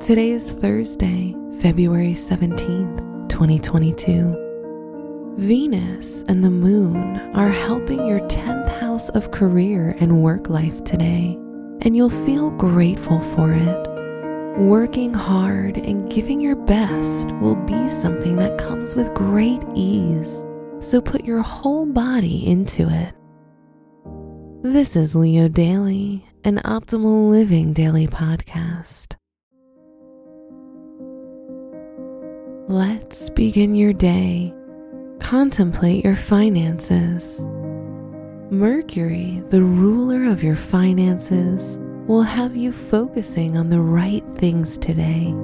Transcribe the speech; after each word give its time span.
Today 0.00 0.32
is 0.32 0.50
Thursday, 0.50 1.34
February 1.60 2.12
17th, 2.12 3.28
2022. 3.30 5.34
Venus 5.38 6.22
and 6.28 6.44
the 6.44 6.50
moon 6.50 7.16
are 7.34 7.48
helping 7.48 8.06
your 8.06 8.20
10th 8.28 8.80
house 8.80 9.08
of 9.10 9.30
career 9.30 9.96
and 10.00 10.20
work 10.20 10.50
life 10.50 10.84
today, 10.84 11.38
and 11.80 11.96
you'll 11.96 12.10
feel 12.10 12.50
grateful 12.50 13.20
for 13.20 13.54
it. 13.54 13.88
Working 14.58 15.14
hard 15.14 15.78
and 15.78 16.12
giving 16.12 16.40
your 16.40 16.56
best 16.56 17.30
will 17.40 17.56
be 17.56 17.88
something 17.88 18.36
that 18.36 18.58
comes 18.58 18.94
with 18.94 19.14
great 19.14 19.62
ease, 19.74 20.44
so 20.80 21.00
put 21.00 21.24
your 21.24 21.40
whole 21.40 21.86
body 21.86 22.46
into 22.46 22.90
it. 22.90 23.14
This 24.62 24.96
is 24.96 25.14
Leo 25.14 25.48
Daily, 25.48 26.26
an 26.44 26.60
optimal 26.64 27.30
living 27.30 27.72
daily 27.72 28.06
podcast. 28.06 29.16
Let's 32.68 33.28
begin 33.28 33.74
your 33.74 33.92
day. 33.92 34.54
Contemplate 35.18 36.02
your 36.02 36.16
finances. 36.16 37.46
Mercury, 38.50 39.42
the 39.50 39.60
ruler 39.60 40.24
of 40.32 40.42
your 40.42 40.56
finances, 40.56 41.78
will 42.06 42.22
have 42.22 42.56
you 42.56 42.72
focusing 42.72 43.58
on 43.58 43.68
the 43.68 43.82
right 43.82 44.24
things 44.36 44.78
today. 44.78 45.34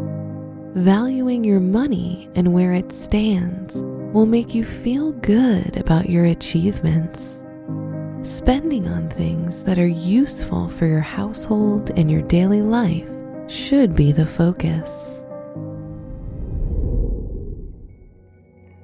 Valuing 0.73 1.45
your 1.45 1.61
money 1.61 2.31
and 2.37 2.55
where 2.55 2.73
it 2.73 2.91
stands 2.91 3.83
will 4.15 4.25
make 4.25 4.55
you 4.55 4.65
feel 4.65 5.13
good 5.13 5.77
about 5.77 6.09
your 6.09 6.25
achievements. 6.25 7.45
Spending 8.23 8.89
on 8.89 9.11
things 9.11 9.63
that 9.65 9.79
are 9.79 9.87
useful 9.87 10.71
for 10.71 10.87
your 10.87 11.01
household 11.01 11.91
and 11.99 12.11
your 12.11 12.23
daily 12.23 12.63
life 12.63 13.11
should 13.47 13.95
be 13.95 14.11
the 14.11 14.25
focus. 14.25 15.27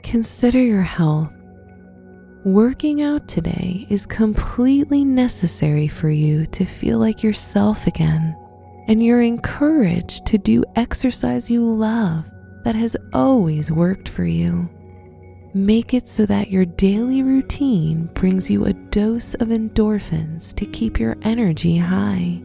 Consider 0.06 0.62
your 0.62 0.82
health. 0.82 1.32
Working 2.44 3.02
out 3.02 3.26
today 3.26 3.88
is 3.90 4.06
completely 4.06 5.04
necessary 5.04 5.88
for 5.88 6.08
you 6.08 6.46
to 6.46 6.64
feel 6.64 7.00
like 7.00 7.24
yourself 7.24 7.88
again, 7.88 8.36
and 8.86 9.04
you're 9.04 9.20
encouraged 9.20 10.24
to 10.26 10.38
do 10.38 10.62
exercise 10.76 11.50
you 11.50 11.68
love 11.68 12.30
that 12.62 12.76
has 12.76 12.96
always 13.12 13.72
worked 13.72 14.08
for 14.08 14.24
you. 14.24 14.70
Make 15.54 15.92
it 15.92 16.06
so 16.06 16.24
that 16.26 16.52
your 16.52 16.64
daily 16.64 17.24
routine 17.24 18.08
brings 18.14 18.48
you 18.48 18.66
a 18.66 18.74
dose 18.74 19.34
of 19.34 19.48
endorphins 19.48 20.54
to 20.54 20.66
keep 20.66 21.00
your 21.00 21.16
energy 21.22 21.78
high. 21.78 22.40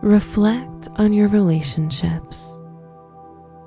Reflect 0.00 0.88
on 0.96 1.12
your 1.12 1.28
relationships. 1.28 2.62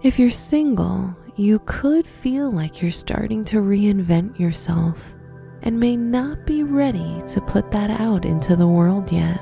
If 0.03 0.19
you're 0.19 0.29
single, 0.29 1.15
you 1.37 1.59
could 1.59 2.05
feel 2.05 2.51
like 2.51 2.81
you're 2.81 2.91
starting 2.91 3.45
to 3.45 3.61
reinvent 3.61 4.37
yourself 4.37 5.15
and 5.61 5.79
may 5.79 5.95
not 5.95 6.45
be 6.45 6.61
ready 6.63 7.21
to 7.27 7.39
put 7.39 7.71
that 7.71 7.89
out 7.89 8.25
into 8.25 8.57
the 8.57 8.67
world 8.67 9.13
yet. 9.13 9.41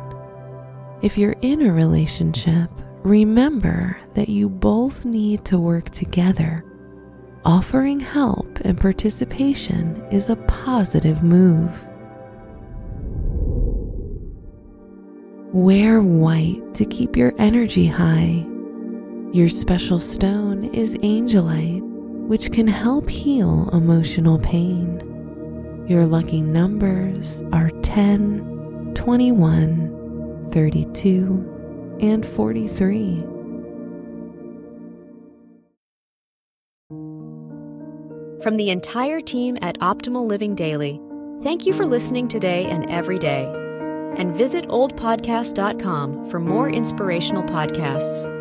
If 1.02 1.18
you're 1.18 1.36
in 1.42 1.64
a 1.64 1.74
relationship, 1.74 2.70
remember 3.02 3.98
that 4.14 4.30
you 4.30 4.50
both 4.50 5.04
need 5.04 5.44
to 5.46 5.58
work 5.58 5.90
together. 5.90 6.64
Offering 7.44 8.00
help 8.00 8.60
and 8.60 8.80
participation 8.80 10.06
is 10.12 10.30
a 10.30 10.36
positive 10.36 11.24
move. 11.24 11.90
Wear 15.54 16.04
white 16.04 16.76
to 16.76 16.86
keep 16.86 17.18
your 17.18 17.34
energy 17.40 17.88
high 17.88 18.46
your 19.34 19.48
special 19.48 19.98
stone 19.98 20.66
is 20.74 20.96
angelite, 20.96 21.82
which 22.28 22.52
can 22.52 22.68
help 22.68 23.10
heal 23.10 23.70
emotional 23.72 24.38
pain. 24.40 25.02
Your 25.88 26.06
lucky 26.06 26.42
numbers 26.42 27.42
are 27.54 27.70
10, 27.82 28.92
21, 28.94 30.50
32, 30.52 31.98
and 32.02 32.26
43. 32.26 33.24
From 38.44 38.58
the 38.58 38.70
entire 38.70 39.22
team 39.22 39.58
at 39.62 39.80
Optimal 39.80 40.28
Living 40.28 40.56
Daily, 40.56 41.00
thank 41.42 41.66
you 41.66 41.72
for 41.72 41.86
listening 41.86 42.28
today 42.28 42.66
and 42.66 42.90
every 42.90 43.20
day. 43.20 43.46
And 44.18 44.36
visit 44.36 44.68
oldpodcast.com 44.68 46.30
for 46.30 46.40
more 46.40 46.70
inspirational 46.70 47.44
podcasts. 47.44 48.41